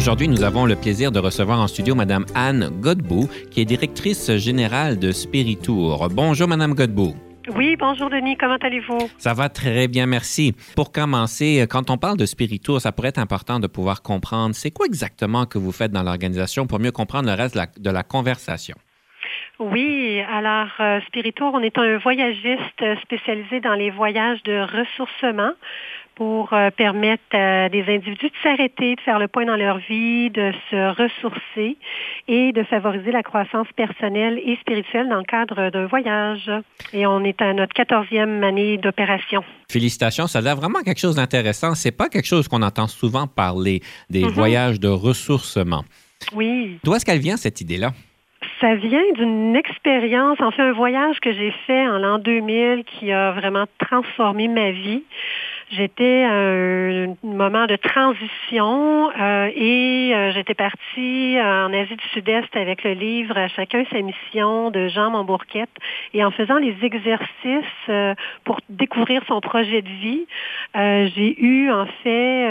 [0.00, 4.34] Aujourd'hui, nous avons le plaisir de recevoir en studio Madame Anne Godbout, qui est directrice
[4.36, 6.08] générale de Spiritour.
[6.10, 7.14] Bonjour, Madame Godbout.
[7.54, 9.10] Oui, bonjour Denis, comment allez-vous?
[9.18, 10.54] Ça va très bien, merci.
[10.74, 14.70] Pour commencer, quand on parle de Spiritour, ça pourrait être important de pouvoir comprendre c'est
[14.70, 18.76] quoi exactement que vous faites dans l'organisation pour mieux comprendre le reste de la, conversation.
[19.58, 25.52] Oui, alors euh, Spiritour, on est un voyagiste spécialisé dans les voyages de ressourcement
[26.20, 30.28] pour euh, permettre à des individus de s'arrêter, de faire le point dans leur vie,
[30.28, 31.78] de se ressourcer
[32.28, 36.50] et de favoriser la croissance personnelle et spirituelle dans le cadre d'un voyage.
[36.92, 39.42] Et on est à notre quatorzième année d'opération.
[39.70, 41.74] Félicitations, ça a l'air vraiment quelque chose d'intéressant.
[41.74, 44.34] C'est pas quelque chose qu'on entend souvent parler des mm-hmm.
[44.34, 45.84] voyages de ressourcement.
[46.34, 46.78] Oui.
[46.84, 47.92] D'où est-ce qu'elle vient cette idée-là?
[48.60, 53.10] Ça vient d'une expérience, en fait un voyage que j'ai fait en l'an 2000 qui
[53.10, 55.02] a vraiment transformé ma vie.
[55.70, 62.56] J'étais à un moment de transition euh, et euh, j'étais partie en Asie du Sud-Est
[62.56, 65.70] avec le livre chacun sa mission de Jean Montbourquette.
[66.12, 70.26] Et en faisant les exercices euh, pour découvrir son projet de vie,
[70.74, 72.46] j'ai eu en fait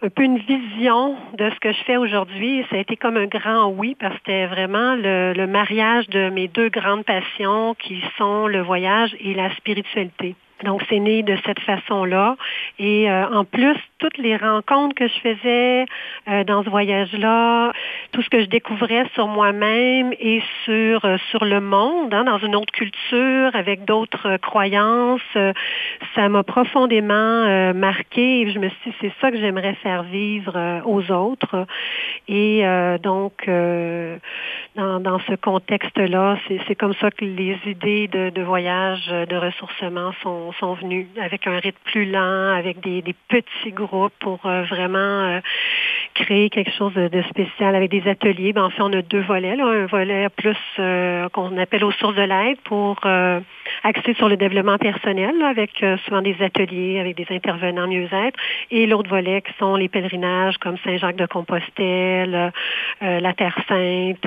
[0.00, 2.64] un peu une vision de ce que je fais aujourd'hui.
[2.70, 6.30] Ça a été comme un grand oui parce que c'était vraiment le, le mariage de
[6.30, 10.34] mes deux grandes passions qui sont le voyage et la spiritualité.
[10.64, 12.36] Donc, c'est né de cette façon-là.
[12.78, 15.86] Et euh, en plus, toutes les rencontres que je faisais
[16.28, 17.72] euh, dans ce voyage-là,
[18.12, 22.38] tout ce que je découvrais sur moi-même et sur euh, sur le monde, hein, dans
[22.38, 25.20] une autre culture, avec d'autres croyances,
[26.14, 28.50] ça m'a profondément marqué.
[28.50, 31.66] Je me suis dit, c'est ça que j'aimerais faire vivre aux autres.
[32.28, 32.62] Et
[33.02, 33.48] donc,
[34.76, 40.38] dans, dans ce contexte-là, c'est comme ça que les idées de, voyage, de ressourcement sont
[40.58, 43.87] sont, venus avec un rythme plus lent, avec des, petits groupes
[44.20, 45.40] pour euh, vraiment euh,
[46.14, 48.52] créer quelque chose de, spécial avec des ateliers.
[48.52, 49.58] Ben, en fait, on a deux volets.
[49.60, 52.98] Un volet plus euh, qu'on appelle aux sources de l'aide pour
[53.84, 58.38] axer sur le développement personnel avec souvent des ateliers avec des intervenants mieux-être.
[58.70, 62.52] Et l'autre volet qui sont les pèlerinages comme Saint-Jacques-de-Compostelle,
[63.00, 64.26] la Terre Sainte,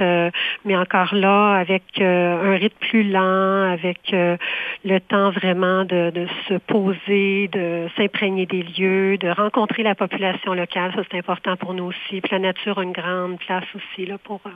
[0.65, 6.55] mais encore là avec un rythme plus lent, avec le temps vraiment de, de se
[6.55, 10.91] poser, de s'imprégner des lieux, de rencontrer la population locale.
[10.95, 12.21] Ça, c'est important pour nous aussi.
[12.21, 14.05] Puis la nature a une grande place aussi.
[14.05, 14.49] Là, pour, euh,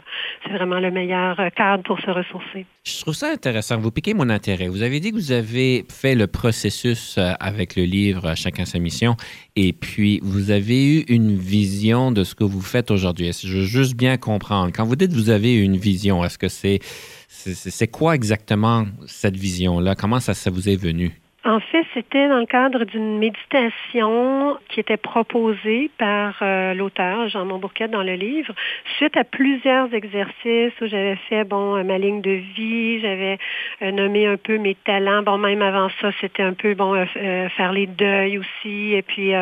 [0.43, 2.65] c'est vraiment le meilleur euh, cadre pour se ressourcer.
[2.83, 3.77] Je trouve ça intéressant.
[3.77, 4.67] Vous piquez mon intérêt.
[4.67, 8.79] Vous avez dit que vous avez fait le processus euh, avec le livre Chacun sa
[8.79, 9.15] mission
[9.55, 13.31] et puis vous avez eu une vision de ce que vous faites aujourd'hui.
[13.33, 14.71] Je veux juste bien comprendre?
[14.73, 16.79] Quand vous dites que vous avez une vision, est-ce que c'est
[17.27, 19.95] c'est quoi exactement cette vision-là?
[19.95, 21.13] Comment ça, ça vous est venu?
[21.47, 27.45] En fait, c'était dans le cadre d'une méditation qui était proposée par euh, l'auteur, Jean
[27.45, 28.51] Montbourquet, dans le livre,
[28.97, 33.37] suite à plusieurs exercices où j'avais fait, bon, euh, ma ligne de vie, j'avais
[33.83, 35.21] euh, nommé un peu mes talents.
[35.21, 38.95] Bon, même avant ça, c'était un peu, bon, faire les deuils aussi.
[38.95, 39.33] Et puis,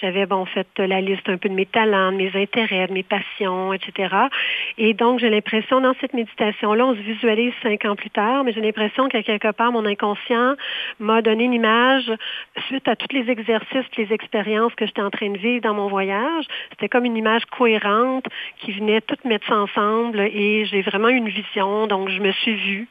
[0.00, 3.04] j'avais, bon, fait la liste un peu de mes talents, de mes intérêts, de mes
[3.04, 4.12] passions, etc.
[4.76, 8.52] Et donc, j'ai l'impression, dans cette méditation-là, on se visualise cinq ans plus tard, mais
[8.52, 10.56] j'ai l'impression qu'à quelque part, mon inconscient
[10.98, 12.10] m'a donné une image
[12.66, 15.88] suite à tous les exercices, les expériences que j'étais en train de vivre dans mon
[15.88, 16.44] voyage.
[16.70, 18.26] C'était comme une image cohérente
[18.58, 21.86] qui venait toutes mettre ensemble et j'ai vraiment une vision.
[21.86, 22.88] Donc, je me suis vue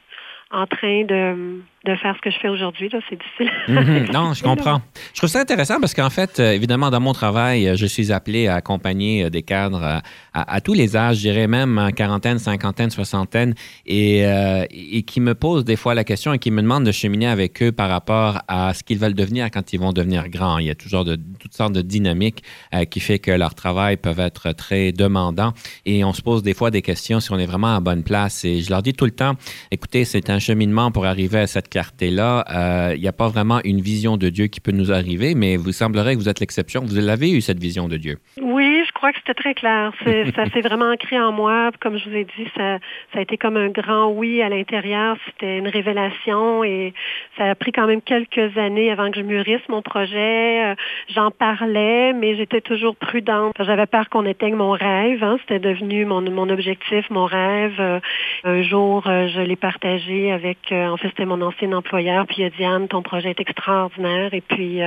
[0.50, 2.90] en train de de faire ce que je fais aujourd'hui.
[3.08, 3.50] C'est difficile.
[3.74, 4.10] Mhm.
[4.12, 4.80] non, je comprends.
[5.12, 8.12] Je trouve ça intéressant parce qu'en fait, euh, évidemment, dans mon travail, euh, je suis
[8.12, 10.02] appelé à accompagner euh, des cadres
[10.32, 13.54] à, tous les âges, je dirais même en quarantaine, cinquantaine, soixantaine,
[13.86, 17.28] et, et, qui me posent des fois la question et qui me demandent de cheminer
[17.28, 20.58] avec eux par rapport à ce qu'ils veulent devenir quand ils vont devenir grands.
[20.58, 22.42] Il y a toujours de, toutes sortes de dynamiques
[22.90, 25.52] qui fait que leur travail peuvent être très demandants
[25.86, 28.44] et on se pose des fois des questions si on est vraiment à bonne place.
[28.44, 29.34] Et je leur dis tout le temps,
[29.70, 33.58] écoutez, c'est un cheminement pour arriver à cette clarté-là, il euh, n'y a pas vraiment
[33.64, 36.82] une vision de Dieu qui peut nous arriver, mais vous semblerait que vous êtes l'exception.
[36.82, 38.18] Vous l'avez eu, cette vision de Dieu.
[38.40, 39.92] Oui, je crois que c'était très clair.
[40.36, 41.72] ça s'est vraiment ancré en moi.
[41.80, 42.78] Comme je vous ai dit, ça,
[43.12, 45.16] ça a été comme un grand oui à l'intérieur.
[45.26, 46.94] C'était une révélation et
[47.36, 50.64] ça a pris quand même quelques années avant que je mûrisse mon projet.
[50.64, 50.74] Euh,
[51.12, 53.56] j'en parlais, mais j'étais toujours prudente.
[53.58, 55.24] J'avais peur qu'on éteigne mon rêve.
[55.24, 55.38] Hein.
[55.40, 57.80] C'était devenu mon, mon objectif, mon rêve.
[57.80, 57.98] Euh,
[58.44, 62.26] un jour, je l'ai partagé avec, en fait, c'était mon ancien employeur.
[62.26, 64.34] Puis il a dit, Anne, ton projet est extraordinaire.
[64.34, 64.80] Et puis,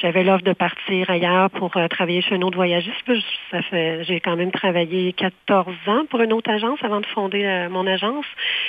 [0.00, 3.10] j'avais l'offre de partir ailleurs pour travailler chez un autre voyagiste.
[3.50, 7.68] Ça fait, j'ai quand même travaillé 14 ans pour une autre agence avant de fonder
[7.70, 8.26] mon agence.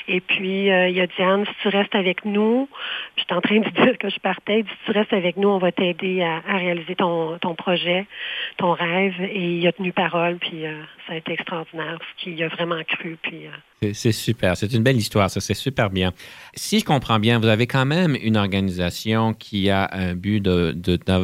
[0.07, 2.67] Et puis, il a dit, Anne, si tu restes avec nous,
[3.17, 5.71] j'étais en train de dire que je partais, si tu restes avec nous, on va
[5.71, 8.05] t'aider à, réaliser ton, projet,
[8.57, 9.15] ton rêve.
[9.21, 12.81] Et il a tenu parole, puis euh, ça a été extraordinaire, ce qu'il a vraiment
[12.87, 13.17] cru.
[13.21, 16.11] Puis, euh, c'est super, c'est une belle histoire, ça c'est super bien.
[16.53, 20.41] Si je comprends bien, vous avez quand même une organisation qui a un but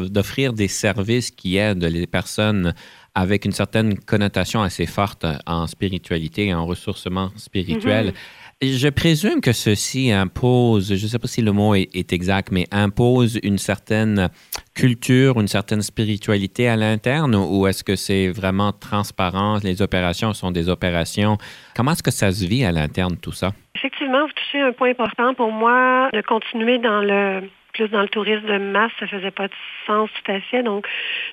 [0.10, 2.74] d'offrir des services qui aident les personnes
[3.16, 8.10] avec une certaine connotation assez forte en spiritualité et en ressourcement spirituel.
[8.10, 8.46] Mm-hmm.
[8.62, 12.66] Je présume que ceci impose, je ne sais pas si le mot est, exact, mais
[12.72, 14.30] impose une certaine
[14.74, 19.60] culture, une certaine spiritualité à l'interne ou est-ce que c'est vraiment transparent?
[19.62, 21.38] Les opérations sont des opérations?
[21.76, 23.52] Comment est-ce que ça se vit à l'interne, tout ça?
[23.76, 28.08] Effectivement, vous touchez un point important pour moi de continuer dans le plus dans le
[28.08, 29.54] tourisme de masse, ça faisait pas de
[29.86, 30.64] sens tout à fait.
[30.64, 30.88] Donc,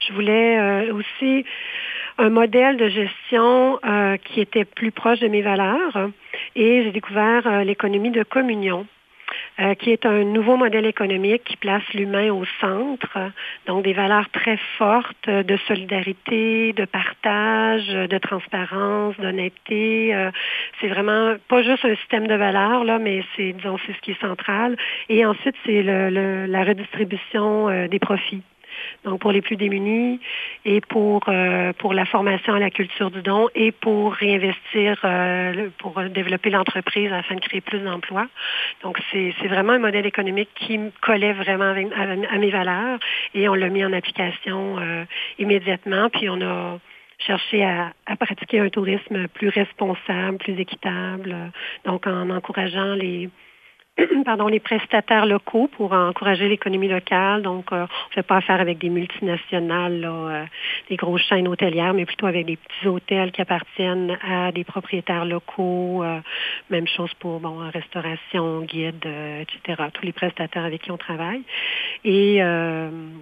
[0.06, 1.44] je voulais euh, aussi
[2.18, 6.10] un modèle de gestion euh, qui était plus proche de mes valeurs
[6.56, 8.86] et j'ai découvert euh, l'économie de communion.
[9.60, 13.18] Euh, qui est un nouveau modèle économique qui place l'humain au centre,
[13.66, 20.16] donc des valeurs très fortes de solidarité, de partage, de transparence, d'honnêteté.
[20.80, 24.12] c'est vraiment pas juste un système de valeurs, là, mais c'est, disons, c'est ce qui
[24.12, 24.76] est central.
[25.10, 28.42] Et ensuite, c'est le, la redistribution des profits
[29.04, 30.20] donc pour les plus démunis
[30.64, 35.68] et pour, euh, pour la formation à la culture du don et pour réinvestir, euh,
[35.78, 38.26] pour développer l'entreprise afin de créer plus d'emplois.
[38.82, 42.98] Donc c'est vraiment un modèle économique qui collait vraiment à, mes valeurs
[43.34, 45.04] et on l'a mis en application euh,
[45.38, 46.08] immédiatement.
[46.10, 46.78] Puis on a
[47.18, 51.36] cherché à, à, pratiquer un tourisme plus responsable, plus équitable,
[51.84, 53.30] donc en encourageant les,
[54.24, 57.42] pardon, les prestataires locaux pour encourager l'économie locale.
[57.42, 60.44] Donc, euh, on ne fait pas affaire avec des multinationales, là, euh,
[60.88, 65.26] des grosses chaînes hôtelières, mais plutôt avec des petits hôtels qui appartiennent à des propriétaires
[65.26, 66.02] locaux.
[66.02, 66.20] Euh,
[66.70, 69.06] même chose pour bon, restauration, guide,
[69.40, 69.82] etc.
[69.92, 71.42] Tous les prestataires avec qui on travaille.
[72.04, 72.40] Et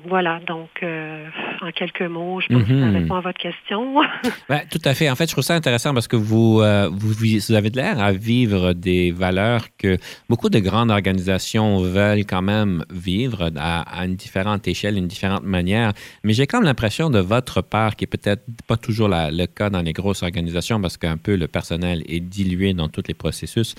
[0.06, 2.96] voilà, donc, en quelques mots, je pense que ça mhm.
[2.96, 4.00] répond à votre question.
[4.48, 5.10] ben, tout à fait.
[5.10, 6.62] En fait, je trouve ça intéressant parce que vous,
[6.92, 9.96] vous, vous avez de l'air à vivre des valeurs que
[10.28, 15.92] beaucoup de grandes organisations veulent quand même vivre à, une différente échelle, une différente manière.
[16.24, 19.70] Mais j'ai quand même l'impression de votre part, qui est peut-être pas toujours le cas
[19.70, 23.74] dans les grosses organisations, parce qu'un peu le personnel est dilué dans tous les processus,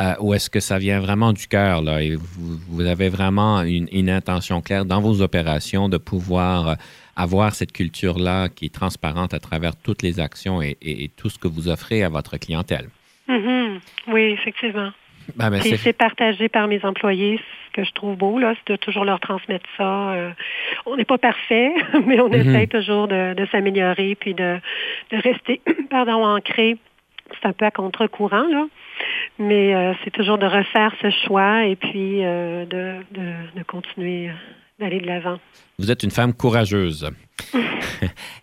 [0.00, 4.10] euh, ou est-ce que ça vient vraiment du cœur, là, et vous, avez vraiment une,
[4.10, 6.76] intention claire dans vos opérations de pouvoir
[7.16, 11.48] avoir cette culture-là qui est transparente à travers toutes les actions et, tout ce que
[11.48, 12.88] vous offrez à votre clientèle.
[13.28, 13.80] Mm-hmm.
[14.08, 14.90] Oui, effectivement.
[15.36, 18.76] Ben, ben, c'est partagé par mes employés, ce que je trouve beau, là, c'est de
[18.76, 20.12] toujours leur transmettre ça.
[20.12, 20.30] Euh,
[20.86, 21.72] on n'est pas parfait,
[22.06, 22.50] mais on mm-hmm.
[22.50, 24.58] essaie toujours de, s'améliorer puis de,
[25.10, 25.60] rester
[25.90, 26.76] pardon, ancré.
[27.40, 28.66] C'est un peu à contre-courant, là.
[29.38, 34.30] Mais euh, c'est toujours de refaire ce choix et puis euh, de, de, continuer
[34.82, 35.38] d'aller de l'avant.
[35.78, 37.08] Vous êtes une femme courageuse.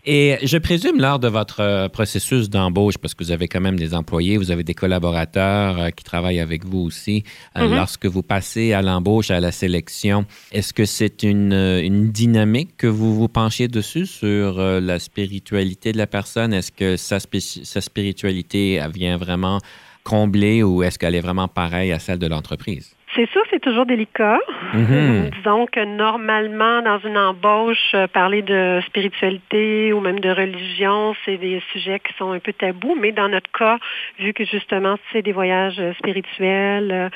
[0.04, 3.78] Et je présume lors de votre euh, processus d'embauche, parce que vous avez quand même
[3.78, 7.24] des employés, vous avez des collaborateurs euh, qui travaillent avec vous aussi,
[7.56, 7.76] euh, mm-hmm.
[7.76, 12.86] lorsque vous passez à l'embauche, à la sélection, est-ce que c'est une, une, dynamique que
[12.86, 16.52] vous vous penchiez dessus sur la spiritualité de la personne?
[16.52, 19.60] Est-ce que sa, sa spiritualité vient vraiment
[20.02, 22.94] combler ou est-ce qu'elle est vraiment pareille à celle de l'entreprise?
[23.16, 24.38] C'est sûr, c'est toujours délicat.
[24.72, 31.36] Disons que normalement, dans une embauche, euh, parler de spiritualité ou même de religion, c'est
[31.36, 33.78] des sujets qui sont un peu tabous, mais dans notre cas,
[34.20, 37.10] vu que justement, c'est des voyages euh, spirituels,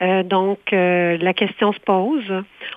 [0.00, 2.32] euh, donc la question se pose.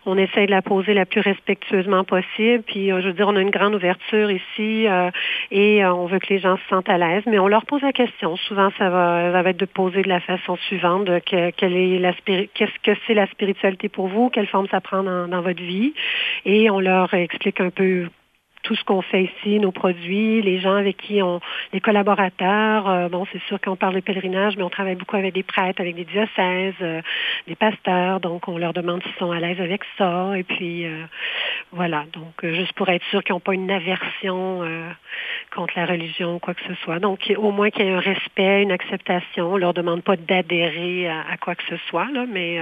[0.05, 3.41] On essaie de la poser la plus respectueusement possible, puis je veux dire, on a
[3.41, 4.87] une grande ouverture ici
[5.51, 7.93] et on veut que les gens se sentent à l'aise, mais on leur pose la
[7.93, 8.35] question.
[8.35, 11.99] Souvent, ça va, ça va être de poser de la façon suivante, de quelle est
[11.99, 15.61] la spiritualité qu'est-ce que c'est la spiritualité pour vous, quelle forme ça prend dans, votre
[15.61, 15.93] vie.
[16.45, 18.07] Et on leur explique un peu
[18.65, 21.39] tout ce qu'on fait ici, nos produits, les gens avec qui on,
[21.71, 22.89] les collaborateurs.
[22.89, 25.79] Euh, bon, c'est sûr qu'on parle de pèlerinage, mais on travaille beaucoup avec des prêtres,
[25.79, 27.01] avec des diocèses, euh,
[27.47, 28.19] des pasteurs.
[28.19, 30.35] Donc, on leur demande s'ils sont à l'aise avec ça.
[30.35, 31.03] Et puis, euh,
[31.71, 32.05] voilà.
[32.13, 34.63] Donc, juste pour être sûr qu'ils n'ont pas une aversion
[35.53, 36.97] contre la religion ou quoi que ce soit.
[36.99, 39.53] Donc, au moins qu'il y ait un respect, une acceptation.
[39.53, 42.59] On leur demande pas d'adhérer à, quoi que ce soit, là, mais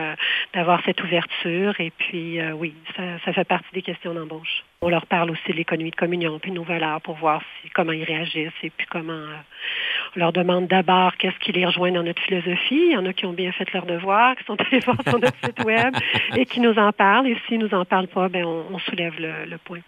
[0.53, 1.79] d'avoir cette ouverture.
[1.79, 4.63] Et puis, oui, ça, ça fait partie des questions d'embauche.
[4.84, 7.94] On leur parle aussi de l'économie de communion, puis nos valeurs pour voir si, comment
[7.94, 9.38] ils réagissent et puis comment euh,
[10.16, 12.88] on leur demande d'abord qu'est-ce qui les rejoint dans notre philosophie.
[12.88, 15.20] Il y en a qui ont bien fait leur devoir, qui sont allés voir sur
[15.20, 15.96] notre site web
[16.36, 17.28] et qui nous en parlent.
[17.28, 19.80] Et s'ils nous en parlent pas, ben on, soulève le, point.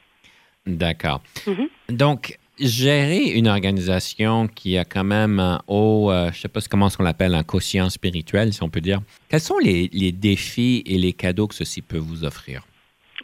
[0.65, 1.21] D'accord.
[1.45, 1.95] Mm-hmm.
[1.95, 6.61] Donc, gérer une organisation qui a quand même un haut, euh, je ne sais pas
[6.69, 9.01] comment on l'appelle, un quotient spirituel, si on peut dire.
[9.27, 12.61] Quels sont les, les défis et les cadeaux que ceci peut vous offrir?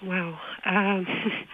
[0.03, 0.33] Wow.
[0.67, 1.03] Euh,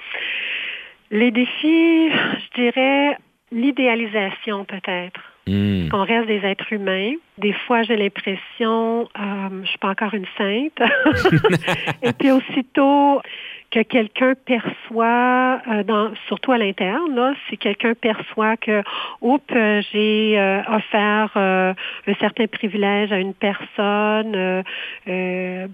[1.12, 3.18] les défis, je dirais
[3.52, 5.22] l'idéalisation peut-être.
[5.48, 5.88] Hmm.
[5.88, 7.14] Qu'on reste des êtres humains.
[7.38, 10.78] Des fois, j'ai l'impression, euh, je suis pas encore une sainte.
[12.04, 13.22] Et puis aussitôt,
[13.70, 18.82] que quelqu'un perçoit, euh, dans, surtout à l'interne, là, si quelqu'un perçoit que,
[19.22, 19.44] oups,
[19.92, 21.74] j'ai euh, offert euh,
[22.08, 24.64] un certain privilège à une personne,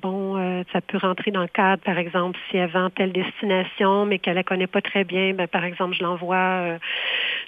[0.02, 4.20] bon, ça peut rentrer dans le cadre, par exemple, si elle vend telle destination, mais
[4.20, 6.78] qu'elle la connaît pas très bien, ben, par exemple, je l'envoie,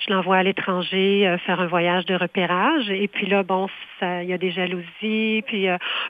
[0.05, 3.67] je l'envoie à l'étranger faire un voyage de repérage, et puis là, bon,
[4.01, 5.67] il y a des jalousies, puis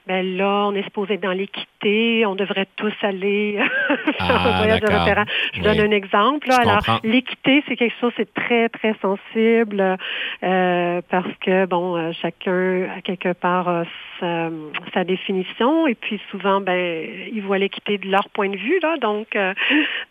[0.08, 3.60] ben là, on est supposé être dans l'équité, on devrait tous aller
[4.29, 6.51] ah, Je donne un exemple.
[6.51, 9.98] Alors, l'équité, c'est quelque chose, c'est très, très sensible
[10.44, 13.84] euh, parce que, bon, euh, chacun, à quelque part, a
[14.20, 18.79] sa, définition et puis souvent, ben, ils voient l'équité de leur point de vue.
[18.82, 19.53] Là, donc, euh,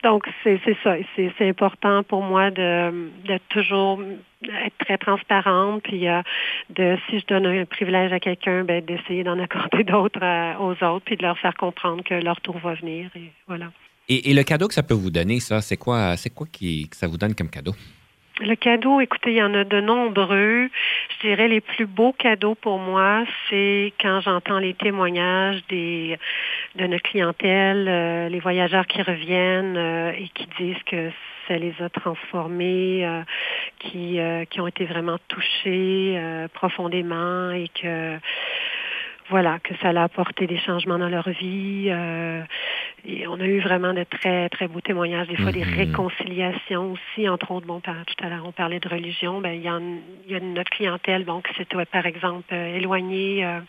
[0.03, 0.97] donc c'est ça.
[1.17, 2.91] C'est important pour moi de,
[3.25, 4.01] de toujours
[4.43, 6.07] être très transparente, puis
[6.71, 10.21] de si je donne un privilège à quelqu'un, ben, d'essayer d'en accorder d'autres
[10.61, 13.11] aux autres, puis de leur faire comprendre que leur tour va venir.
[13.17, 13.67] Et voilà.
[14.09, 16.97] Et, le cadeau que ça peut vous donner, ça, c'est quoi, c'est quoi qui, que
[16.97, 17.73] ça vous donne comme cadeau?
[18.41, 20.69] Le cadeau, écoutez, il y en a de nombreux.
[21.09, 26.17] Je dirais les plus beaux cadeaux pour moi, c'est quand j'entends les témoignages de
[26.77, 31.11] notre clientèle, euh, les voyageurs qui reviennent euh, et qui disent que
[31.47, 33.23] ça les a transformés, euh,
[33.79, 34.19] qui,
[34.51, 36.19] qui ont été vraiment touchés
[36.55, 38.19] profondément et que
[39.31, 41.91] voilà, que ça a apporté des changements dans leur vie.
[43.07, 45.77] Et on a eu vraiment de très, très beaux témoignages, des fois des mm-hmm.
[45.77, 49.69] réconciliations aussi, entre autres, bon, tout à l'heure, on parlait de religion, ben, il y,
[49.69, 49.79] a,
[50.27, 53.61] il y a notre clientèle, bon, qui s'était, par exemple, euh, éloignée euh,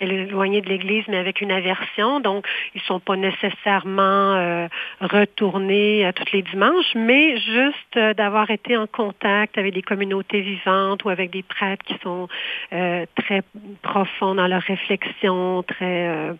[0.00, 2.20] éloignés de l'Église, mais avec une aversion.
[2.20, 4.68] Donc, ils sont pas nécessairement euh,
[5.00, 10.40] retournés à tous les dimanches, mais juste euh, d'avoir été en contact avec des communautés
[10.40, 12.28] vivantes ou avec des prêtres qui sont
[12.72, 13.42] euh, très
[13.82, 16.34] profonds dans leur réflexion, très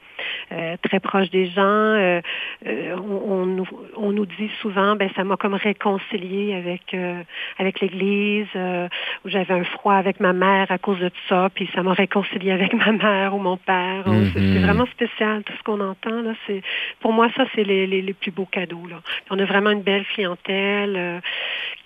[0.83, 2.21] très proches des gens.
[2.65, 6.97] On, nous, on, nous, dit souvent, ben ça m'a comme réconcilié avec
[7.59, 8.49] avec l'Église.
[9.25, 12.73] j'avais un froid avec ma mère à cause de ça, puis ça m'a réconcilié avec
[12.75, 14.05] ma mère père.
[14.07, 14.63] C'est mm-hmm.
[14.63, 16.23] vraiment spécial, tout ce qu'on entend.
[16.23, 16.33] Là,
[17.01, 18.87] pour moi, ça, c'est les, les, plus beaux cadeaux.
[18.89, 19.01] Là.
[19.31, 21.23] On a vraiment une belle clientèle.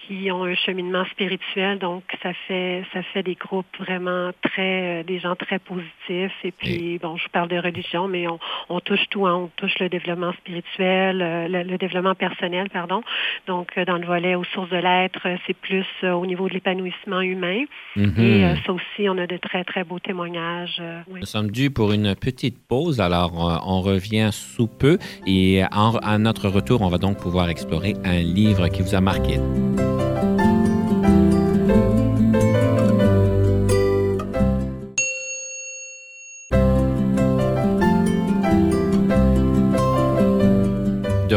[0.07, 1.79] Qui ont un cheminement spirituel.
[1.79, 6.33] Donc, ça fait ça fait des groupes vraiment très, euh, des gens très positifs.
[6.45, 9.27] Et puis, bon, je parle de religion, mais on, touche tout.
[9.27, 9.35] Hein.
[9.45, 13.03] On touche le développement spirituel, euh, le, développement personnel, pardon.
[13.47, 17.21] Donc, euh, dans le volet aux sources de l'être, c'est plus au niveau de l'épanouissement
[17.21, 17.65] humain.
[17.97, 18.21] Mm-hmm.
[18.21, 20.83] Et ça aussi, on a de très, très beaux témoignages.
[21.09, 23.01] Nous sommes dus pour une petite pause.
[23.01, 24.99] Alors, on revient sous peu.
[25.27, 29.39] Et à notre retour, on va donc pouvoir explorer un livre qui vous a marqué.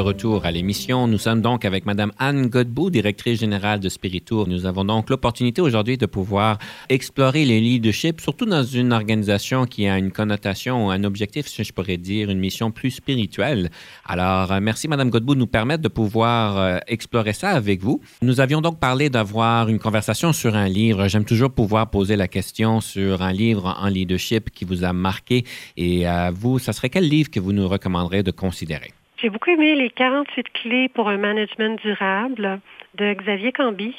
[0.05, 1.07] Retour à l'émission.
[1.07, 4.47] Nous sommes donc avec Madame Anne Godbout, directrice générale de Spiritour.
[4.47, 6.59] Nous avons donc l'opportunité aujourd'hui de pouvoir
[6.89, 11.73] explorer les leadership, surtout dans une organisation qui a une connotation, un objectif, si je
[11.73, 13.71] pourrais dire, une mission plus spirituelle.
[14.05, 17.99] Alors, euh, merci Madame Godbout de nous permettre de pouvoir euh, explorer ça avec vous.
[18.21, 21.07] Nous avions donc parlé d'avoir une conversation sur un livre.
[21.07, 25.45] J'aime toujours pouvoir poser la question sur un livre en leadership qui vous a marqué.
[25.77, 28.91] Et à euh, vous, ça serait quel livre que vous nous recommanderez de considérer?
[29.17, 32.59] J'ai beaucoup aimé les 48 clés pour un management durable
[32.95, 33.95] de Xavier Camby.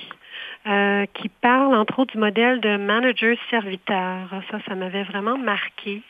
[0.67, 4.29] Euh, qui parle entre autres du modèle de manager-serviteur.
[4.51, 6.03] Ça, ça m'avait vraiment marqué.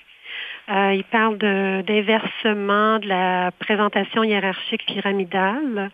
[0.68, 5.90] Euh, il parle d'inversement de, la présentation hiérarchique pyramidale.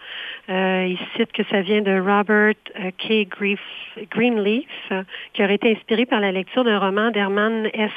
[0.49, 3.29] Euh, il cite que ça vient de Robert euh, K.
[4.11, 4.93] Greenleaf,
[5.35, 7.91] qui aurait été inspiré par la lecture d'un roman d'Herman S.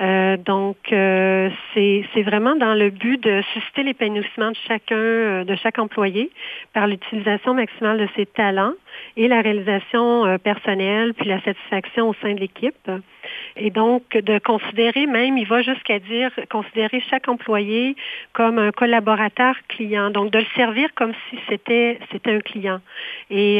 [0.00, 5.54] Euh, donc, euh, c'est vraiment dans le but de susciter l'épanouissement de chacun, euh, de
[5.56, 6.30] chaque employé
[6.72, 8.72] par l'utilisation maximale de ses talents
[9.16, 12.90] et la réalisation personnelle, puis la satisfaction au sein de l'équipe.
[13.56, 17.96] Et donc, de considérer même, il va jusqu'à dire, considérer chaque employé
[18.32, 22.80] comme un collaborateur client, donc de le servir comme si c'était un client.
[23.30, 23.58] Et,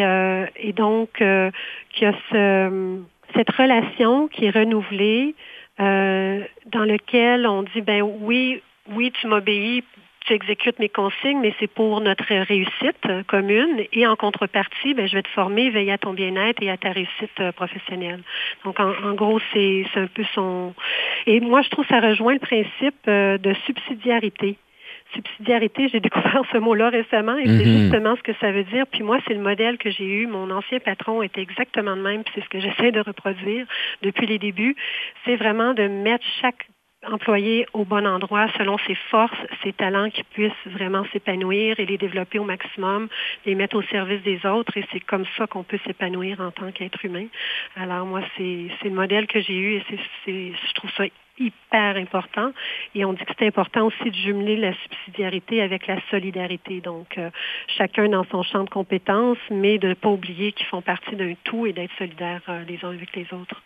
[0.57, 3.01] et donc, qu'il y a ce,
[3.35, 5.35] cette relation qui est renouvelée,
[5.81, 9.83] euh, dans lequel on dit, ben oui, oui, tu m'obéis,
[10.27, 13.85] tu exécutes mes consignes, mais c'est pour notre réussite commune.
[13.93, 16.93] Et en contrepartie, ben, je vais te former, veiller à ton bien-être et à ta
[16.93, 18.21] réussite euh, professionnelle.
[18.65, 20.75] Donc, en, gros, c'est un peu son...
[21.27, 24.59] Et moi, je trouve que ça rejoint le principe euh, de subsidiarité
[25.15, 27.79] subsidiarité, j'ai découvert ce mot-là récemment et c'est mhm.
[27.83, 28.87] justement ce que ça veut dire.
[28.87, 30.27] Puis moi, c'est le modèle que j'ai eu.
[30.27, 33.67] Mon ancien patron était exactement le même, puis c'est ce que j'essaie de reproduire
[34.03, 34.77] depuis les débuts.
[35.25, 36.67] C'est vraiment de mettre chaque
[37.07, 41.97] employé au bon endroit selon ses forces, ses talents qui puissent vraiment s'épanouir et les
[41.97, 43.09] développer au maximum,
[43.47, 46.71] les mettre au service des autres et c'est comme ça qu'on peut s'épanouir en tant
[46.73, 47.27] qu'être humain.
[47.77, 49.85] Alors moi, c'est le modèle que j'ai eu et
[50.25, 51.05] c'est je trouve ça
[51.41, 52.53] hyper important.
[52.95, 56.81] Et on dit que c'est important aussi de jumeler la subsidiarité avec la solidarité.
[56.81, 57.31] Donc, euh,
[57.79, 61.35] chacun dans son champ de compétences, mais de ne pas oublier qu'ils font partie d'un
[61.45, 63.63] tout et d'être solidaires euh, les uns avec les autres.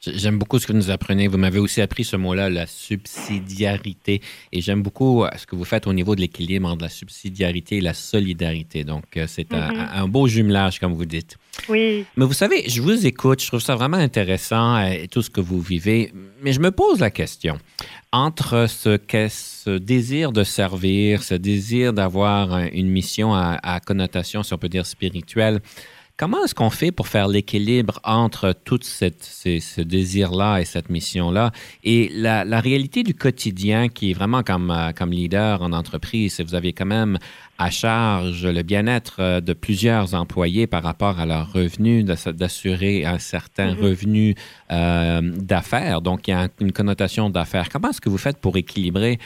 [0.00, 1.26] J'aime beaucoup ce que vous nous apprenez.
[1.26, 4.20] Vous m'avez aussi appris ce mot-là, la subsidiarité.
[4.52, 7.78] Et j'aime beaucoup euh, ce que vous faites au niveau de l'équilibre entre la subsidiarité
[7.78, 8.84] et la solidarité.
[8.84, 9.88] Donc, euh, c'est mm-hmm.
[9.94, 11.36] un, beau jumelage, comme vous dites.
[11.68, 12.04] Oui.
[12.16, 15.40] Mais vous savez, je vous écoute, je trouve ça vraiment intéressant euh, tout ce que
[15.40, 16.12] vous vivez.
[16.42, 17.58] Mais je me pose la question
[18.12, 18.98] entre ce,
[19.28, 24.68] ce désir de servir, ce désir d'avoir une mission à, à connotation, si on peut
[24.68, 25.60] dire, spirituelle,
[26.18, 31.52] Comment est-ce qu'on fait pour faire l'équilibre entre tout ce désir-là et cette mission-là?
[31.84, 36.54] Et la, réalité du quotidien qui est vraiment comme, euh, comme leader en entreprise, vous
[36.54, 37.18] avez quand même
[37.58, 43.18] à charge le bien-être euh, de plusieurs employés par rapport à leurs revenus, d'assurer un
[43.18, 43.80] certain mm-hmm.
[43.80, 44.34] revenu
[44.70, 46.02] euh, d'affaires.
[46.02, 47.68] Donc, il y a une connotation d'affaires.
[47.68, 49.18] Comment est-ce que vous faites pour équilibrer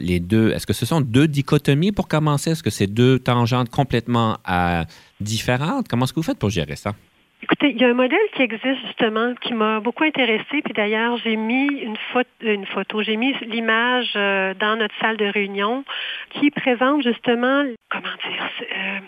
[0.00, 0.50] les deux?
[0.50, 2.52] Est-ce que ce sont deux dichotomies pour commencer?
[2.52, 4.38] Est-ce que c'est deux tangentes complètement
[5.20, 5.88] différentes?
[5.88, 6.94] Comment est-ce que vous faites pour gérer ça?
[7.48, 10.62] Écoutez, il y a un modèle qui existe justement qui m'a beaucoup intéressé.
[10.64, 15.16] Puis d'ailleurs, j'ai mis une, photo, une photo j'ai mis l'image euh, dans notre salle
[15.16, 15.84] de réunion
[16.30, 18.98] qui présente justement, comment dire, euh,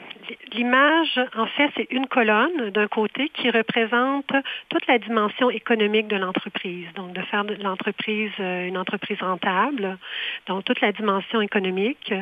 [0.53, 4.31] l'image, en fait, c'est une colonne d'un côté qui représente
[4.69, 6.87] toute la dimension économique de l'entreprise.
[6.95, 9.99] Donc, de faire de l'entreprise euh, une entreprise rentable,
[10.47, 12.15] donc toute la dimension économique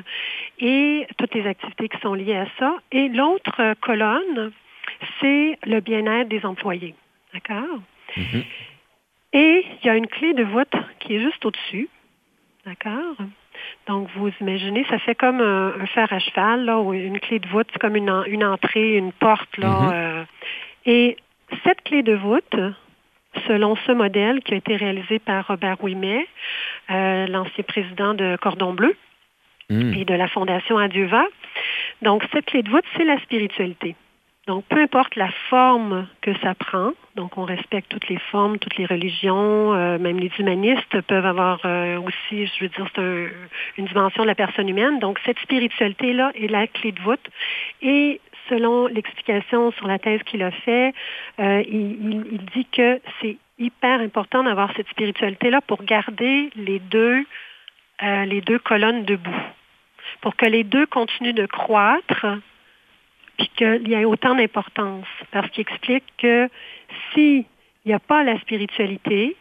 [0.60, 2.74] et toutes les activités qui sont liées à ça.
[2.90, 4.52] Et l'autre colonne,
[5.20, 6.94] c'est le bien-être des employés.
[7.32, 7.80] D'accord?
[8.16, 8.44] Mhm.
[9.32, 11.88] Et il y a une clé de voûte qui est juste au-dessus.
[12.64, 13.16] D'accord?
[13.86, 17.48] Donc, vous imaginez, ça fait comme un, fer à cheval, là, ou une clé de
[17.48, 18.10] voûte, c'est comme une,
[18.44, 19.56] entrée, une porte.
[19.58, 19.90] Là, mhm.
[19.92, 20.24] euh.
[20.86, 21.16] et
[21.64, 22.56] cette clé de voûte,
[23.46, 26.26] selon ce modèle qui a été réalisé par Robert Ouimet,
[26.90, 28.96] euh, l'ancien président de Cordon Bleu
[29.70, 29.94] mhm.
[29.94, 31.24] et de la Fondation Adieuva.
[32.02, 33.94] Donc, cette clé de voûte, c'est la spiritualité.
[34.46, 38.76] Donc, peu importe la forme que ça prend, donc on respecte toutes les formes, toutes
[38.76, 43.32] les religions, euh, même les humanistes peuvent avoir euh, aussi, je veux dire, c'est
[43.76, 45.00] une dimension de la personne humaine.
[45.00, 47.28] Donc, cette spiritualité-là est la clé de voûte.
[47.82, 50.94] Et selon l'explication sur la thèse qu'il a fait,
[51.40, 57.24] euh, il, il, dit que c'est hyper important d'avoir cette spiritualité-là pour garder les deux,
[58.00, 59.42] les deux colonnes debout,
[60.20, 62.26] pour que les deux continuent de croître
[63.36, 66.48] puis qu'il y a autant d'importance, parce qu'il explique que
[67.12, 67.44] s'il
[67.84, 69.36] n'y a pas la spiritualité,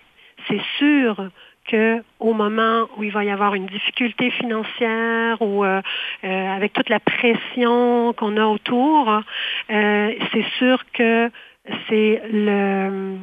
[0.48, 1.30] c'est sûr
[1.70, 5.82] qu'au moment où il va y avoir une difficulté financière ou euh,
[6.24, 11.32] euh, avec toute la pression qu'on a autour, euh, c'est sûr que
[11.90, 13.18] c'est le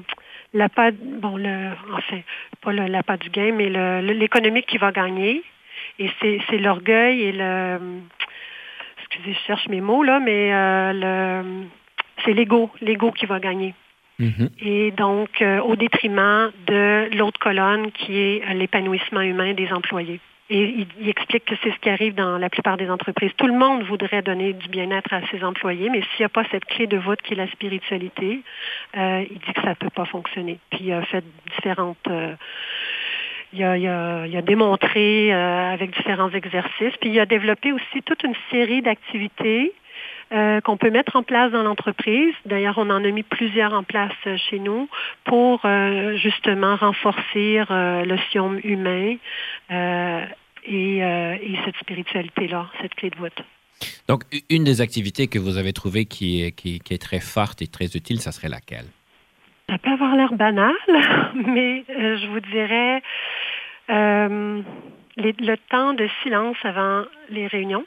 [0.54, 2.20] la pas bon le enfin
[2.61, 3.70] pas le, la pas du game mais
[4.02, 5.42] l'économique qui va gagner.
[5.98, 7.78] Et c'est l'orgueil et le
[9.12, 11.42] excusez, je cherche mes mots là, mais euh,
[12.25, 13.75] c'est l'ego, l'ego qui va gagner.
[14.20, 14.48] Mm-hmm.
[14.61, 20.20] Et donc, euh, au détriment de l'autre colonne qui est euh, l'épanouissement humain des employés.
[20.51, 23.31] Et il, explique que c'est ce qui arrive dans la plupart des entreprises.
[23.38, 26.44] Tout le monde voudrait donner du bien-être à ses employés, mais s'il n'y a pas
[26.51, 28.42] cette clé de voûte qui est la spiritualité,
[28.94, 30.59] il dit que ça ne peut pas fonctionner.
[30.70, 32.07] Puis il a fait différentes
[33.52, 36.96] il a, démontré avec différents exercices.
[37.00, 39.72] Puis il a développé aussi toute une série d'activités
[40.64, 42.34] qu'on peut mettre en place dans l'entreprise.
[42.46, 44.12] D'ailleurs, on en a mis plusieurs en place
[44.48, 44.88] chez nous
[45.24, 45.60] pour
[46.14, 49.16] justement renforcer le sion humain
[49.70, 53.42] et, et cette spiritualité-là, cette clé de voûte.
[54.08, 57.66] Donc, une des activités que vous avez trouvées qui est, qui, est très forte et
[57.66, 58.86] très utile, ça serait laquelle?
[59.68, 60.74] Ça peut avoir l'air banal,
[61.34, 63.02] mais euh, je vous dirais
[63.92, 64.62] euh,
[65.16, 67.85] le temps de silence avant les réunions,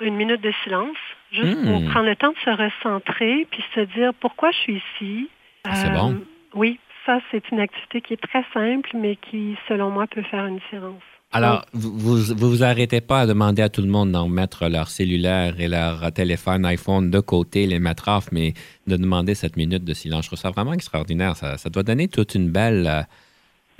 [0.00, 0.96] une minute de silence,
[1.32, 1.88] juste pour hmm.
[1.90, 5.28] prendre le temps de se recentrer puis se dire pourquoi je suis ici.
[5.64, 6.12] Ah, c'est bon.
[6.12, 10.22] Euh, oui, ça, c'est une activité qui est très simple, mais qui, selon moi, peut
[10.22, 11.02] faire une différence.
[11.30, 14.88] Alors, vous, vous vous arrêtez pas à demander à tout le monde d'en mettre leur
[14.88, 18.54] cellulaire et leur téléphone, iPhone de côté, les mettre off, mais
[18.86, 20.24] de demander cette minute de silence.
[20.24, 21.36] Je trouve ça vraiment extraordinaire.
[21.36, 22.86] Ça, doit donner toute une belle,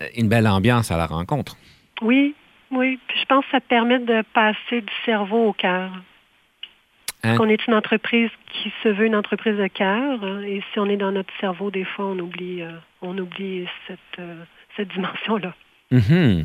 [0.00, 1.56] euh, une belle ambiance à la rencontre.
[2.02, 2.34] Oui,
[2.70, 2.98] oui.
[3.08, 5.90] Puis je pense que ça permet de passer du cerveau au cœur.
[5.92, 6.02] Hein?
[7.22, 10.22] Parce qu'on est une entreprise qui se veut une entreprise de cœur.
[10.22, 12.70] Hein, et si on est dans notre cerveau, des fois, on oublie, euh,
[13.02, 14.44] on oublie cette, euh,
[14.76, 15.54] cette dimension-là.
[15.90, 16.42] Mm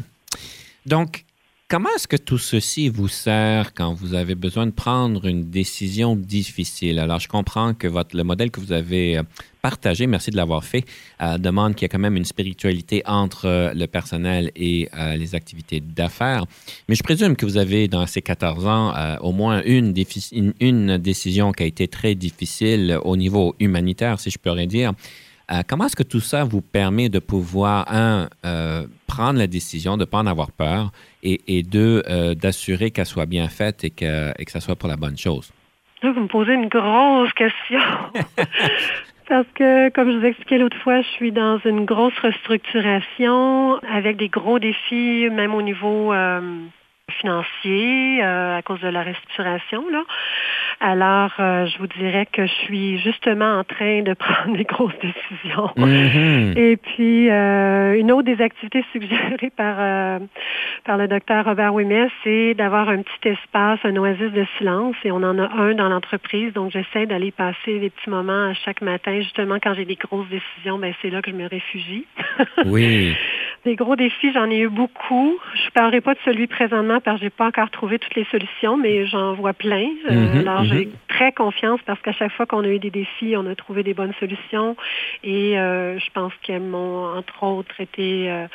[0.85, 1.23] donc,
[1.73, 6.15] comment est-ce que tout ceci vous sert quand vous avez besoin de prendre une décision
[6.15, 6.99] difficile?
[6.99, 9.23] Alors, je comprends que le modèle que vous avez euh,
[9.63, 10.85] partagé, merci de l'avoir fait,
[11.23, 15.33] euh, demande qu'il y ait quand même une spiritualité entre euh, le personnel et les
[15.33, 16.45] activités d'affaires.
[16.87, 19.95] Mais je présume que vous avez, dans ces 14 ans, au moins une,
[20.59, 24.93] une, décision qui a été très difficile au niveau humanitaire, si je pourrais dire.
[25.51, 29.97] Euh, comment est-ce que tout ça vous permet de pouvoir, un, euh, prendre la décision,
[29.97, 33.89] de ne pas en avoir peur, et, deux, euh, d'assurer qu'elle soit bien faite et
[33.89, 35.51] que, et que ça soit pour la bonne chose?
[36.01, 37.79] vous me posez une grosse question.
[39.29, 44.17] Parce que, comme je vous expliquais l'autre fois, je suis dans une grosse restructuration avec
[44.17, 46.11] des gros défis, même au niveau
[47.11, 49.83] financier euh, à cause de la restructuration.
[49.89, 50.03] Là.
[50.79, 54.97] Alors, euh, je vous dirais que je suis justement en train de prendre des grosses
[55.01, 55.69] décisions.
[55.77, 56.57] Mm-hmm.
[56.57, 60.19] Et puis, euh, une autre des activités suggérées par,
[60.85, 64.95] par le docteur Robert Wimet, c'est d'avoir un petit espace, un oasis de silence.
[65.03, 66.53] Et on en a un dans l'entreprise.
[66.53, 69.19] Donc, j'essaie d'aller passer des petits moments chaque matin.
[69.21, 72.05] Justement, quand j'ai des grosses décisions, ben, c'est là que je me réfugie.
[72.65, 73.13] oui.
[73.65, 75.37] Des gros défis, j'en ai eu beaucoup.
[75.55, 78.15] Je ne parlerai pas de celui présentement parce que je n'ai pas encore trouvé toutes
[78.15, 79.87] les solutions, mais j'en vois plein.
[80.09, 80.91] Euh, mhm, alors, j'ai mhm.
[81.07, 83.93] très confiance parce qu'à chaque fois qu'on a eu des défis, on a trouvé des
[83.93, 84.75] bonnes solutions.
[85.23, 88.29] Et euh, je pense qu'elles m'ont, entre autres, été...
[88.29, 88.47] Euh,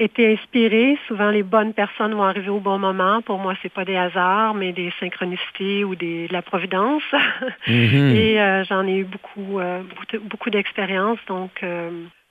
[0.00, 0.96] été inspirées.
[1.08, 3.20] Souvent, les bonnes personnes vont arriver au bon moment.
[3.20, 7.02] Pour moi, c'est pas des hasards, mais des synchronicités ou des, de la providence.
[7.66, 8.14] Mhm.
[8.16, 11.18] Et j'en ai eu beaucoup, beaucoup, beaucoup d'expérience.
[11.26, 11.64] Donc,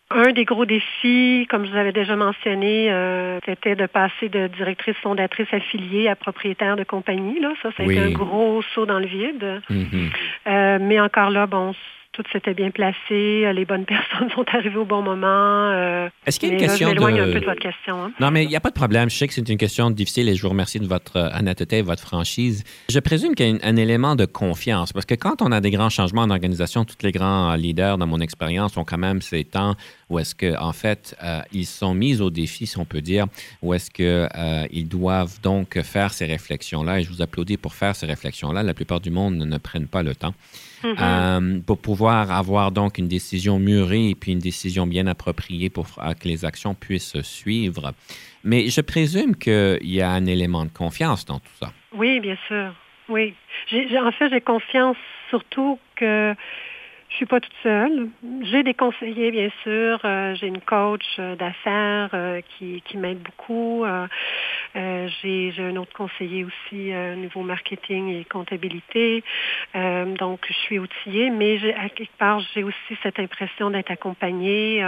[0.10, 4.48] un des gros défis, comme je vous avais déjà mentionné, euh, c'était de passer de
[4.48, 7.40] directrice fondatrice affiliée à propriétaire de compagnie.
[7.40, 7.54] Là.
[7.62, 9.62] Ça, c'est un gros saut dans le vide.
[9.70, 10.10] Mm-hmm.
[10.48, 11.74] Euh, mais encore là, bon,
[12.18, 15.72] tout s'était bien placé, euh, les bonnes personnes sont arrivées au bon moment.
[15.72, 17.02] Euh, Est-ce qu'il y a une question de...
[17.02, 18.04] un peu de votre question.
[18.04, 18.12] Hein.
[18.20, 19.10] Non, mais il n'y a pas de problème.
[19.10, 21.78] Je sais que c'est une question difficile et je vous remercie de votre euh, honnêteté
[21.78, 22.64] et votre franchise.
[22.90, 25.70] Je présume qu'il y a un, élément de confiance parce que quand on a des
[25.70, 29.44] grands changements en organisation, tous les grands leaders, dans mon expérience, ont quand même ces
[29.44, 29.76] temps
[30.10, 31.16] où est-ce que en fait
[31.52, 33.28] ils sont mis au défi, si on peut dire,
[33.62, 34.28] où est-ce que
[34.72, 37.00] ils doivent donc faire ces réflexions-là.
[37.00, 38.64] Et je vous applaudis pour faire ces réflexions-là.
[38.64, 40.34] La plupart du monde ne prennent pas le temps.
[40.84, 41.64] Mm-hmm.
[41.64, 46.28] pour pouvoir avoir donc une décision mûrie et puis une décision bien appropriée pour que
[46.28, 47.94] les actions puissent suivre.
[48.44, 51.72] Mais je présume qu'il y a un élément de confiance dans tout ça.
[51.94, 52.74] Oui, bien sûr.
[53.10, 53.34] Oui.
[53.72, 54.98] en fait, j'ai confiance
[55.30, 56.36] surtout que
[57.10, 58.10] je suis pas toute seule.
[58.44, 60.00] J'ai des conseillers, bien sûr.
[60.04, 63.86] Euh, j'ai une coach euh, d'affaires euh, qui m'aide beaucoup.
[65.22, 69.24] J'ai, un autre conseiller aussi au niveau marketing et comptabilité.
[69.74, 74.84] donc, je suis outillée, mais à quelque part, j'ai aussi cette impression d'être accompagnée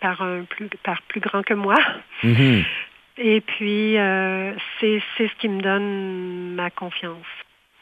[0.00, 1.76] par un plus par plus grand que moi.
[2.22, 2.64] Mm-hmm.
[3.18, 3.96] Et puis,
[4.80, 7.26] c'est, c'est ce qui me donne ma confiance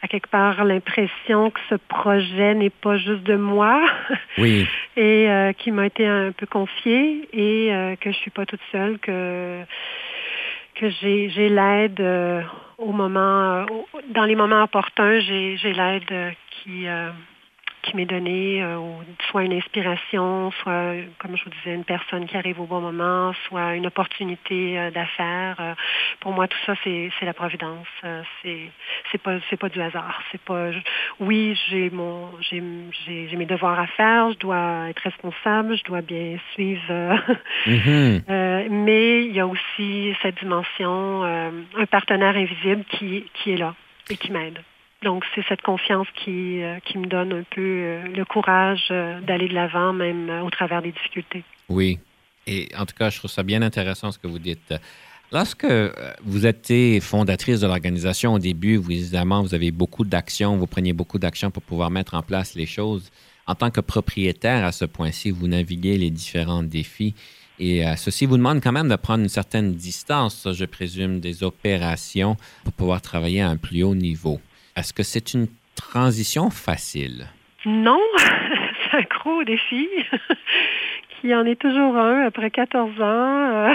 [0.02, 3.80] à quelque part l'impression que ce projet n'est pas juste de moi.
[4.38, 4.66] Oui.
[4.96, 8.60] et euh, qui m'a été un peu confié et euh, que je suis pas toute
[8.72, 9.60] seule, que
[10.80, 12.40] que j'ai, l'aide euh,
[12.78, 13.66] au moment,
[14.14, 16.86] dans les moments opportuns, j'ai, j'ai l'aide qui
[17.82, 18.78] qui m'est donné, euh,
[19.30, 23.32] soit une inspiration, soit, comme je vous disais, une personne qui arrive au bon moment,
[23.48, 25.56] soit une opportunité euh, d'affaires.
[25.60, 25.74] Euh,
[26.20, 27.86] pour moi, tout ça, c'est la providence.
[28.42, 28.70] c'est
[29.10, 30.22] c'est pas c'est pas du hasard.
[30.30, 30.70] C'est pas.
[31.20, 32.62] oui, j'ai mon j'ai
[33.04, 34.32] j'ai mes devoirs à faire.
[34.32, 35.76] Je dois être responsable.
[35.76, 36.82] Je dois bien suivre.
[37.66, 38.68] Mm-hmm.
[38.70, 43.74] mais il y a aussi cette dimension, un partenaire invisible qui qui est là
[44.10, 44.60] et qui m'aide.
[45.02, 49.18] Donc, c'est cette confiance qui, euh, qui me donne un peu euh, le courage euh,
[49.22, 51.42] d'aller de l'avant, même au travers des difficultés.
[51.70, 51.98] Oui.
[52.46, 54.74] Et en tout cas, je trouve ça bien intéressant ce que vous dites.
[55.32, 55.66] Lorsque
[56.22, 60.92] vous étiez fondatrice de l'organisation au début, vous, évidemment, vous avez beaucoup d'actions, vous preniez
[60.92, 63.10] beaucoup d'actions pour pouvoir mettre en place les choses.
[63.46, 67.14] En tant que propriétaire, à ce point-ci, vous naviguez les différents défis.
[67.60, 72.36] Et ceci vous demande quand même de prendre une certaine distance, je présume, des opérations
[72.64, 74.40] pour pouvoir travailler à un plus haut niveau.
[74.76, 77.26] Est-ce que c'est une transition facile?
[77.66, 79.88] Non, c'est un gros défi.
[81.20, 83.74] qui en est toujours un après 14 ans.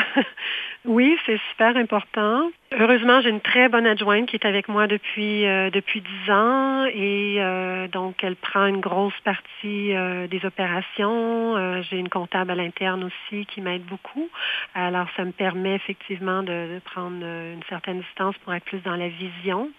[0.86, 2.50] Euh, oui, c'est super important.
[2.78, 6.86] Heureusement, j'ai une très bonne adjointe qui est avec moi depuis euh, depuis dix ans
[6.86, 9.94] et euh, donc elle prend une grosse partie
[10.30, 11.82] des opérations.
[11.84, 14.30] j'ai une comptable à l'interne aussi qui m'aide beaucoup.
[14.74, 19.08] Alors, ça me permet effectivement de, prendre une certaine distance pour être plus dans la
[19.08, 19.70] vision.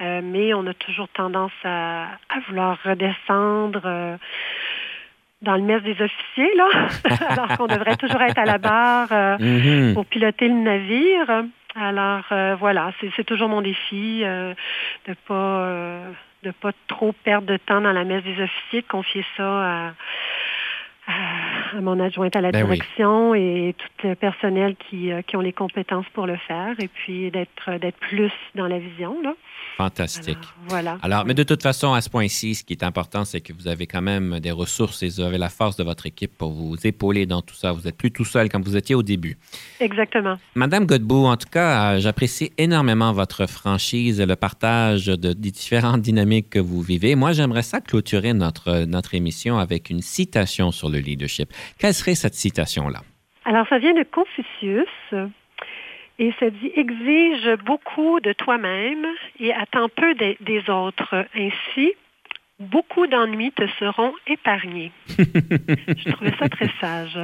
[0.00, 4.18] mais on a toujours tendance à, à vouloir redescendre
[5.42, 6.68] dans le mess des officiers, là,
[7.28, 9.94] alors qu'on devrait toujours être à la barre euh, mm-hmm.
[9.94, 11.44] pour piloter le navire.
[11.74, 14.54] Alors euh, voilà, c'est toujours mon défi euh,
[15.08, 16.00] de pas
[16.42, 19.92] de pas trop perdre de temps dans la messe des officiers, de confier ça à,
[21.06, 21.12] à
[21.80, 26.06] mon adjointe à la ben direction et tout le personnel qui, qui ont les compétences
[26.14, 29.34] pour le faire, et puis d'être d'être plus dans la vision là.
[29.76, 30.38] Fantastique.
[30.68, 30.98] voilà.
[31.02, 33.68] Alors, mais de toute façon, à ce point-ci, ce qui est important, c'est que vous
[33.68, 36.76] avez quand même des ressources et vous avez la force de votre équipe pour vous
[36.84, 37.72] épauler dans tout ça.
[37.72, 39.38] Vous n'êtes plus tout seul comme vous étiez au début.
[39.80, 40.36] Exactement.
[40.54, 45.50] Madame Godbout, en tout cas, euh, j'apprécie énormément votre franchise et le partage de, des
[45.50, 47.14] différentes dynamiques que vous vivez.
[47.14, 51.52] Moi, j'aimerais ça clôturer notre, notre émission avec une citation sur le leadership.
[51.78, 53.00] Quelle serait cette citation-là?
[53.44, 54.88] Alors, ça vient de Confucius.
[56.18, 59.06] Et ça dit exige beaucoup de toi-même
[59.40, 61.26] et attends peu des, autres.
[61.34, 61.94] Ainsi,
[62.60, 64.92] beaucoup d'ennuis te seront épargnés.
[65.18, 67.18] Je trouvais ça très sage.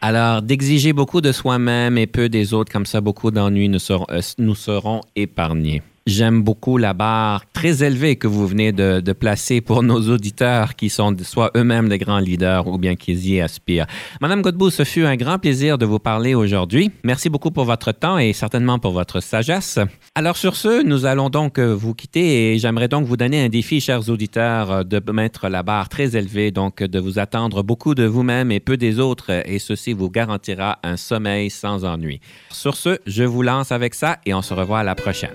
[0.00, 4.06] Alors, d'exiger beaucoup de soi-même et peu des autres, comme ça, beaucoup d'ennuis nous seront,
[4.10, 5.82] euh, nous seront épargnés.
[6.08, 10.88] J'aime beaucoup la barre très élevée que vous venez de, placer pour nos auditeurs qui
[10.88, 13.86] sont soit eux-mêmes des grands leaders ou bien qui y aspirent.
[14.22, 16.90] Madame Godbout, ce fut un grand plaisir de vous parler aujourd'hui.
[17.04, 19.78] Merci beaucoup pour votre temps et certainement pour votre sagesse.
[20.14, 23.50] Alors sur ce, nous allons donc euh, vous quitter et j'aimerais donc vous donner un
[23.50, 27.94] défi, chers auditeurs, euh, de mettre la barre très élevée, donc de vous attendre beaucoup
[27.94, 32.20] de vous-même et peu des autres et ceci vous garantira un sommeil sans ennui.
[32.50, 35.34] Sur ce, je vous lance avec ça et on se revoit à la prochaine.